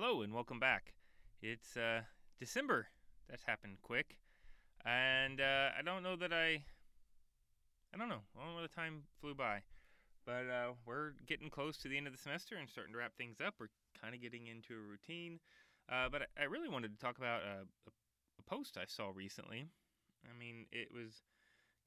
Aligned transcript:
Hello 0.00 0.22
and 0.22 0.32
welcome 0.32 0.60
back. 0.60 0.92
It's 1.42 1.76
uh, 1.76 2.02
December. 2.38 2.86
That's 3.28 3.42
happened 3.42 3.78
quick, 3.82 4.16
and 4.86 5.40
uh, 5.40 5.70
I 5.76 5.82
don't 5.84 6.04
know 6.04 6.14
that 6.14 6.32
I. 6.32 6.62
I 7.92 7.98
don't 7.98 8.08
know. 8.08 8.22
I 8.38 8.44
don't 8.44 8.54
know 8.54 8.62
the 8.62 8.68
time 8.68 9.02
flew 9.20 9.34
by, 9.34 9.62
but 10.24 10.46
uh, 10.46 10.74
we're 10.86 11.14
getting 11.26 11.50
close 11.50 11.78
to 11.78 11.88
the 11.88 11.96
end 11.96 12.06
of 12.06 12.12
the 12.12 12.18
semester 12.18 12.54
and 12.54 12.70
starting 12.70 12.92
to 12.92 12.98
wrap 13.00 13.16
things 13.18 13.38
up. 13.44 13.54
We're 13.58 13.74
kind 14.00 14.14
of 14.14 14.22
getting 14.22 14.46
into 14.46 14.74
a 14.74 14.88
routine, 14.88 15.40
uh, 15.90 16.08
but 16.12 16.28
I, 16.40 16.44
really 16.44 16.68
wanted 16.68 16.92
to 16.92 17.04
talk 17.04 17.18
about 17.18 17.42
a, 17.42 17.66
a, 17.88 17.90
a 17.90 18.42
post 18.48 18.78
I 18.78 18.84
saw 18.86 19.10
recently. 19.12 19.66
I 20.24 20.38
mean, 20.38 20.66
it 20.70 20.94
was 20.94 21.24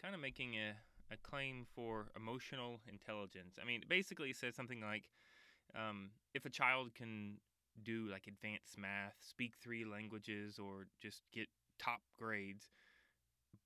kind 0.02 0.14
of 0.14 0.20
making 0.20 0.56
a, 0.56 0.76
a 1.14 1.18
claim 1.24 1.66
for 1.74 2.12
emotional 2.18 2.82
intelligence. 2.92 3.56
I 3.58 3.66
mean, 3.66 3.84
basically, 3.88 4.32
it 4.32 4.36
says 4.36 4.54
something 4.54 4.82
like, 4.82 5.08
um, 5.74 6.10
if 6.34 6.44
a 6.44 6.50
child 6.50 6.94
can 6.94 7.38
do 7.84 8.08
like 8.12 8.28
advanced 8.28 8.78
math, 8.78 9.16
speak 9.22 9.54
three 9.62 9.86
languages, 9.86 10.60
or 10.60 10.88
just 11.02 11.22
get 11.34 11.48
top 11.80 12.02
grades, 12.18 12.70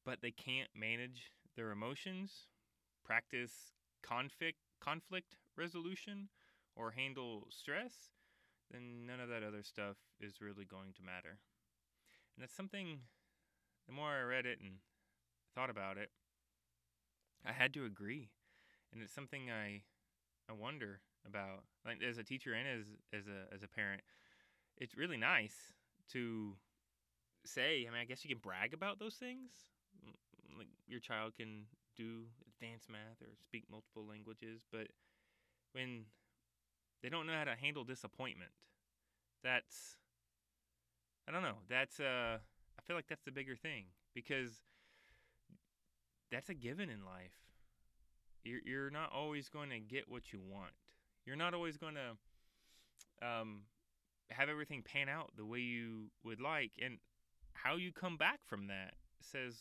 but 0.05 0.21
they 0.21 0.31
can't 0.31 0.69
manage 0.75 1.31
their 1.55 1.71
emotions, 1.71 2.47
practice 3.05 3.73
conflict 4.03 4.59
conflict 4.81 5.35
resolution, 5.57 6.29
or 6.75 6.91
handle 6.91 7.47
stress, 7.49 8.11
then 8.71 9.05
none 9.07 9.19
of 9.19 9.29
that 9.29 9.43
other 9.43 9.63
stuff 9.63 9.97
is 10.21 10.41
really 10.41 10.65
going 10.65 10.93
to 10.93 11.03
matter. 11.03 11.39
And 12.35 12.43
that's 12.43 12.55
something. 12.55 12.99
The 13.87 13.93
more 13.93 14.11
I 14.11 14.21
read 14.23 14.45
it 14.45 14.59
and 14.61 14.77
thought 15.55 15.69
about 15.69 15.97
it, 15.97 16.09
I 17.45 17.53
had 17.53 17.73
to 17.75 17.85
agree, 17.85 18.29
and 18.91 19.01
it's 19.01 19.13
something 19.13 19.51
I 19.51 19.83
I 20.49 20.53
wonder 20.53 21.01
about 21.27 21.63
like 21.85 22.01
as 22.01 22.17
a 22.17 22.23
teacher 22.23 22.53
and 22.53 22.67
as 22.67 22.87
as 23.13 23.27
a 23.27 23.53
as 23.53 23.63
a 23.63 23.67
parent 23.67 24.01
it's 24.77 24.97
really 24.97 25.17
nice 25.17 25.73
to 26.11 26.53
say 27.45 27.85
i 27.87 27.91
mean 27.91 27.99
i 28.01 28.05
guess 28.05 28.23
you 28.23 28.29
can 28.29 28.39
brag 28.41 28.73
about 28.73 28.99
those 28.99 29.15
things. 29.15 29.51
Like 30.57 30.67
your 30.87 30.99
child 30.99 31.33
can 31.35 31.65
do 31.97 32.23
advanced 32.47 32.89
math 32.89 33.21
or 33.21 33.27
speak 33.41 33.63
multiple 33.69 34.05
languages 34.07 34.65
but 34.71 34.87
when 35.73 36.05
they 37.03 37.09
don't 37.09 37.27
know 37.27 37.33
how 37.33 37.43
to 37.43 37.55
handle 37.55 37.83
disappointment 37.83 38.51
that's 39.43 39.97
i 41.27 41.31
don't 41.31 41.41
know 41.41 41.57
that's 41.69 41.99
uh 41.99 42.37
i 42.79 42.81
feel 42.83 42.95
like 42.95 43.07
that's 43.07 43.23
the 43.23 43.31
bigger 43.31 43.55
thing 43.55 43.85
because 44.13 44.63
that's 46.31 46.49
a 46.49 46.53
given 46.53 46.89
in 46.89 47.05
life. 47.05 47.31
You're, 48.43 48.59
you're 48.65 48.89
not 48.89 49.11
always 49.13 49.49
going 49.49 49.69
to 49.69 49.79
get 49.79 50.09
what 50.09 50.31
you 50.33 50.39
want 50.39 50.73
you're 51.25 51.35
not 51.35 51.53
always 51.53 51.77
going 51.77 51.95
to 51.95 53.27
um, 53.27 53.61
have 54.29 54.49
everything 54.49 54.83
pan 54.83 55.09
out 55.09 55.31
the 55.35 55.45
way 55.45 55.59
you 55.59 56.11
would 56.23 56.39
like. 56.39 56.71
And 56.81 56.97
how 57.53 57.75
you 57.75 57.91
come 57.91 58.17
back 58.17 58.39
from 58.45 58.67
that 58.67 58.93
says 59.21 59.55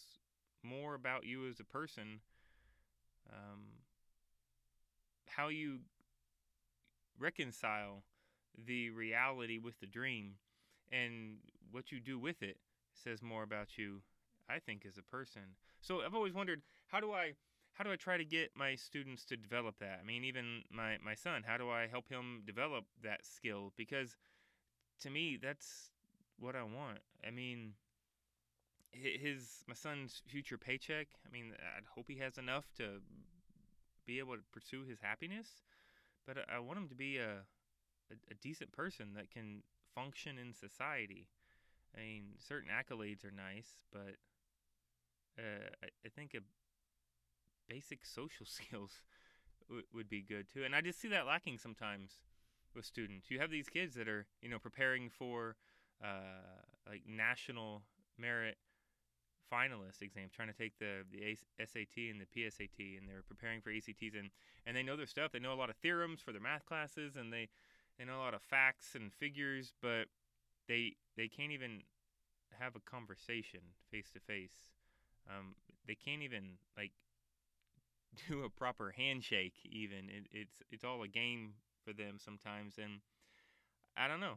more 0.62 0.94
about 0.94 1.24
you 1.24 1.48
as 1.48 1.60
a 1.60 1.64
person. 1.64 2.20
Um, 3.32 3.62
how 5.26 5.48
you 5.48 5.78
reconcile 7.18 8.02
the 8.66 8.90
reality 8.90 9.58
with 9.58 9.78
the 9.80 9.86
dream 9.86 10.34
and 10.92 11.36
what 11.70 11.90
you 11.90 12.00
do 12.00 12.18
with 12.18 12.42
it 12.42 12.56
says 12.92 13.22
more 13.22 13.42
about 13.42 13.76
you, 13.76 14.02
I 14.48 14.58
think, 14.58 14.84
as 14.86 14.96
a 14.96 15.02
person. 15.02 15.42
So 15.80 16.02
I've 16.02 16.14
always 16.14 16.34
wondered 16.34 16.62
how 16.86 17.00
do 17.00 17.12
I 17.12 17.32
how 17.74 17.84
do 17.84 17.92
I 17.92 17.96
try 17.96 18.16
to 18.16 18.24
get 18.24 18.52
my 18.56 18.74
students 18.76 19.24
to 19.26 19.36
develop 19.36 19.78
that? 19.80 19.98
I 20.02 20.06
mean, 20.06 20.24
even 20.24 20.62
my, 20.70 20.96
my 21.04 21.14
son, 21.14 21.42
how 21.46 21.58
do 21.58 21.70
I 21.70 21.86
help 21.88 22.08
him 22.08 22.42
develop 22.46 22.84
that 23.02 23.24
skill? 23.24 23.72
Because 23.76 24.16
to 25.00 25.10
me, 25.10 25.38
that's 25.40 25.90
what 26.38 26.56
I 26.56 26.62
want. 26.62 26.98
I 27.26 27.30
mean, 27.30 27.74
his 28.92 29.64
my 29.66 29.74
son's 29.74 30.22
future 30.26 30.58
paycheck. 30.58 31.08
I 31.26 31.32
mean, 31.32 31.52
I'd 31.76 31.84
hope 31.94 32.06
he 32.08 32.18
has 32.18 32.38
enough 32.38 32.66
to 32.76 33.00
be 34.06 34.18
able 34.18 34.34
to 34.36 34.42
pursue 34.52 34.84
his 34.84 35.00
happiness, 35.00 35.62
but 36.26 36.36
I 36.52 36.58
want 36.58 36.78
him 36.78 36.88
to 36.88 36.94
be 36.94 37.18
a 37.18 37.44
a, 38.10 38.16
a 38.30 38.34
decent 38.42 38.72
person 38.72 39.14
that 39.14 39.30
can 39.30 39.62
function 39.94 40.38
in 40.38 40.54
society. 40.54 41.28
I 41.96 42.00
mean, 42.00 42.24
certain 42.38 42.70
accolades 42.70 43.24
are 43.24 43.30
nice, 43.30 43.78
but 43.92 44.16
uh, 45.38 45.68
I, 45.82 45.88
I 46.06 46.08
think 46.08 46.34
a 46.34 46.40
basic 47.68 48.04
social 48.04 48.46
skills 48.46 49.02
w- 49.68 49.86
would 49.94 50.08
be 50.08 50.22
good 50.22 50.46
too. 50.52 50.64
And 50.64 50.74
I 50.74 50.80
just 50.80 51.00
see 51.00 51.08
that 51.08 51.26
lacking 51.26 51.58
sometimes 51.58 52.20
with 52.74 52.84
students. 52.84 53.30
You 53.30 53.38
have 53.40 53.50
these 53.50 53.68
kids 53.68 53.94
that 53.94 54.08
are, 54.08 54.26
you 54.42 54.48
know, 54.48 54.58
preparing 54.58 55.08
for 55.10 55.56
uh, 56.02 56.62
like 56.88 57.02
national 57.08 57.82
merit 58.18 58.56
finalist 59.52 60.02
exam, 60.02 60.28
trying 60.34 60.48
to 60.48 60.54
take 60.54 60.78
the 60.78 61.04
the 61.12 61.36
SAT 61.58 62.10
and 62.10 62.20
the 62.20 62.26
PSAT, 62.26 62.98
and 62.98 63.08
they're 63.08 63.22
preparing 63.26 63.60
for 63.60 63.70
ACTs, 63.70 64.14
and 64.18 64.30
and 64.66 64.76
they 64.76 64.82
know 64.82 64.96
their 64.96 65.06
stuff. 65.06 65.32
They 65.32 65.38
know 65.38 65.52
a 65.52 65.60
lot 65.60 65.70
of 65.70 65.76
theorems 65.76 66.20
for 66.20 66.32
their 66.32 66.40
math 66.40 66.66
classes, 66.66 67.16
and 67.16 67.32
they 67.32 67.48
they 67.98 68.04
know 68.04 68.16
a 68.16 68.24
lot 68.24 68.34
of 68.34 68.42
facts 68.42 68.94
and 68.94 69.12
figures, 69.12 69.72
but 69.80 70.06
they 70.68 70.96
they 71.16 71.28
can't 71.28 71.52
even 71.52 71.82
have 72.58 72.76
a 72.76 72.80
conversation 72.80 73.60
face 73.90 74.10
to 74.10 74.20
face. 74.20 74.72
They 75.86 75.94
can't 75.94 76.22
even 76.22 76.58
like 76.76 76.92
do 78.28 78.44
a 78.44 78.50
proper 78.50 78.92
handshake 78.96 79.54
even 79.64 80.08
it, 80.10 80.26
it's 80.30 80.62
it's 80.70 80.84
all 80.84 81.02
a 81.02 81.08
game 81.08 81.54
for 81.84 81.92
them 81.92 82.16
sometimes 82.18 82.76
and 82.82 83.00
i 83.96 84.08
don't 84.08 84.20
know 84.20 84.34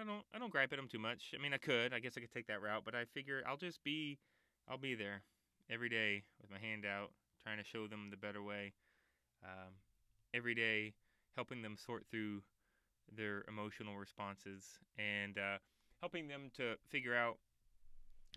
i 0.00 0.04
don't 0.04 0.24
i 0.34 0.38
don't 0.38 0.50
gripe 0.52 0.72
at 0.72 0.76
them 0.78 0.88
too 0.88 0.98
much. 0.98 1.34
I 1.38 1.42
mean 1.42 1.52
i 1.54 1.58
could 1.58 1.92
i 1.92 2.00
guess 2.00 2.14
i 2.16 2.20
could 2.20 2.32
take 2.32 2.46
that 2.48 2.62
route 2.62 2.82
but 2.84 2.94
i 2.94 3.04
figure 3.04 3.42
i'll 3.46 3.56
just 3.56 3.82
be 3.84 4.18
i'll 4.68 4.78
be 4.78 4.94
there 4.94 5.22
every 5.70 5.88
day 5.88 6.24
with 6.40 6.50
my 6.50 6.58
hand 6.58 6.84
out 6.84 7.10
trying 7.42 7.58
to 7.58 7.64
show 7.64 7.86
them 7.86 8.08
the 8.10 8.16
better 8.16 8.42
way 8.42 8.72
um, 9.44 9.72
every 10.34 10.54
day 10.54 10.94
helping 11.36 11.62
them 11.62 11.76
sort 11.78 12.04
through 12.10 12.42
their 13.16 13.44
emotional 13.48 13.96
responses 13.96 14.78
and 14.98 15.38
uh, 15.38 15.58
helping 16.00 16.28
them 16.28 16.50
to 16.56 16.74
figure 16.90 17.16
out 17.16 17.38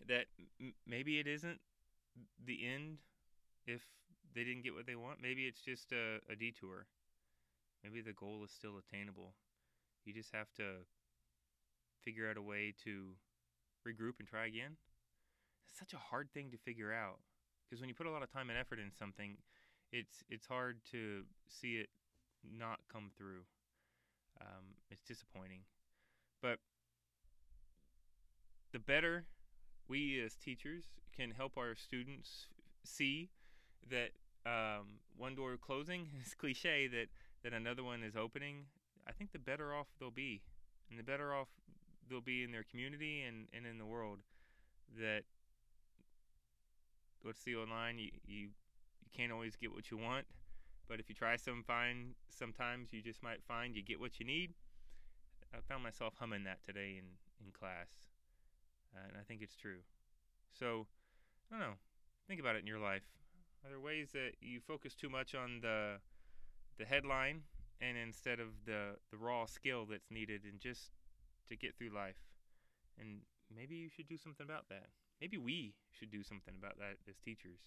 that 0.07 0.25
m- 0.59 0.73
maybe 0.85 1.19
it 1.19 1.27
isn't 1.27 1.59
the 2.45 2.67
end 2.67 2.97
if 3.67 3.81
they 4.37 4.43
didn't 4.43 4.63
get 4.63 4.75
what 4.75 4.85
they 4.85 4.95
want, 4.95 5.17
maybe 5.19 5.49
it's 5.49 5.61
just 5.61 5.91
a, 5.91 6.21
a 6.31 6.35
detour. 6.35 6.85
Maybe 7.83 8.01
the 8.01 8.13
goal 8.13 8.43
is 8.45 8.51
still 8.51 8.77
attainable. 8.77 9.33
You 10.05 10.13
just 10.13 10.31
have 10.31 10.53
to 10.57 10.85
figure 12.05 12.29
out 12.29 12.37
a 12.37 12.41
way 12.41 12.73
to 12.83 13.17
regroup 13.81 14.19
and 14.19 14.27
try 14.27 14.45
again. 14.45 14.77
It's 15.67 15.79
such 15.79 15.93
a 15.93 15.97
hard 15.97 16.29
thing 16.33 16.51
to 16.51 16.57
figure 16.57 16.93
out 16.93 17.17
because 17.65 17.81
when 17.81 17.89
you 17.89 17.95
put 17.95 18.05
a 18.05 18.11
lot 18.11 18.21
of 18.21 18.31
time 18.31 18.49
and 18.49 18.59
effort 18.59 18.77
in 18.77 18.91
something, 18.97 19.37
it's 19.91 20.23
it's 20.29 20.45
hard 20.45 20.77
to 20.91 21.23
see 21.49 21.75
it 21.75 21.89
not 22.45 22.79
come 22.91 23.09
through. 23.17 23.41
Um, 24.39 24.77
it's 24.91 25.03
disappointing, 25.03 25.61
but 26.43 26.59
the 28.71 28.79
better 28.79 29.25
we 29.87 30.21
as 30.23 30.35
teachers 30.35 30.85
can 31.15 31.31
help 31.31 31.57
our 31.57 31.73
students 31.75 32.45
see 32.83 33.29
that 33.89 34.11
um, 34.47 34.99
one 35.17 35.35
door 35.35 35.57
closing 35.57 36.07
is 36.25 36.33
cliche 36.33 36.87
that 36.87 37.07
that 37.43 37.53
another 37.53 37.83
one 37.83 38.03
is 38.03 38.15
opening. 38.15 38.65
I 39.07 39.11
think 39.11 39.31
the 39.31 39.39
better 39.39 39.73
off 39.73 39.87
they'll 39.99 40.11
be, 40.11 40.41
and 40.89 40.97
the 40.99 41.03
better 41.03 41.33
off 41.33 41.47
they'll 42.09 42.21
be 42.21 42.43
in 42.43 42.51
their 42.51 42.63
community 42.63 43.21
and, 43.21 43.47
and 43.53 43.65
in 43.65 43.77
the 43.77 43.85
world. 43.85 44.19
That 44.99 45.23
what's 47.21 47.43
the 47.43 47.55
old 47.55 47.69
line? 47.69 47.99
You 47.99 48.11
you 48.25 48.39
you 49.03 49.09
can't 49.15 49.31
always 49.31 49.55
get 49.55 49.73
what 49.73 49.91
you 49.91 49.97
want, 49.97 50.25
but 50.87 50.99
if 50.99 51.09
you 51.09 51.15
try 51.15 51.35
some 51.35 51.63
find 51.63 52.15
sometimes 52.29 52.93
you 52.93 53.01
just 53.01 53.21
might 53.21 53.43
find 53.43 53.75
you 53.75 53.83
get 53.83 53.99
what 53.99 54.19
you 54.19 54.25
need. 54.25 54.53
I 55.53 55.59
found 55.67 55.83
myself 55.83 56.13
humming 56.19 56.43
that 56.45 56.63
today 56.65 56.95
in 56.97 57.05
in 57.45 57.51
class, 57.51 57.87
uh, 58.95 59.07
and 59.07 59.17
I 59.19 59.23
think 59.27 59.41
it's 59.41 59.55
true. 59.55 59.79
So 60.57 60.87
I 61.51 61.57
don't 61.57 61.67
know. 61.67 61.75
Think 62.27 62.39
about 62.39 62.55
it 62.55 62.59
in 62.59 62.67
your 62.67 62.79
life. 62.79 63.03
Are 63.67 63.69
there 63.69 63.79
ways 63.81 64.11
that 64.13 64.35
you 64.39 64.61
focus 64.61 64.95
too 64.95 65.09
much 65.09 65.35
on 65.35 65.59
the 65.61 65.97
the 66.77 66.85
headline 66.85 67.41
and 67.81 67.97
instead 67.97 68.39
of 68.39 68.63
the 68.65 68.95
the 69.11 69.17
raw 69.17 69.45
skill 69.45 69.85
that's 69.85 70.09
needed 70.09 70.43
and 70.45 70.57
just 70.57 70.91
to 71.49 71.57
get 71.57 71.75
through 71.75 71.89
life? 71.89 72.15
And 72.97 73.23
maybe 73.53 73.75
you 73.75 73.89
should 73.89 74.07
do 74.07 74.15
something 74.17 74.45
about 74.45 74.69
that. 74.69 74.87
Maybe 75.19 75.37
we 75.37 75.73
should 75.91 76.09
do 76.09 76.23
something 76.23 76.53
about 76.57 76.77
that 76.77 76.95
as 77.09 77.17
teachers. 77.17 77.59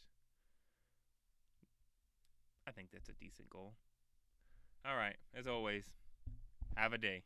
I 2.67 2.71
think 2.71 2.89
that's 2.93 3.11
a 3.11 3.21
decent 3.21 3.51
goal. 3.51 3.75
All 4.87 4.97
right, 4.97 5.17
as 5.35 5.47
always, 5.47 5.85
have 6.77 6.95
a 6.95 6.99
day. 6.99 7.25